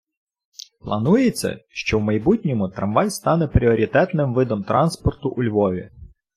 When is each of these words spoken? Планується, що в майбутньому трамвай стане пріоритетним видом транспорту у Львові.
Планується, 0.79 1.59
що 1.69 1.99
в 1.99 2.01
майбутньому 2.01 2.69
трамвай 2.69 3.09
стане 3.11 3.47
пріоритетним 3.47 4.33
видом 4.33 4.63
транспорту 4.63 5.29
у 5.29 5.43
Львові. 5.43 5.89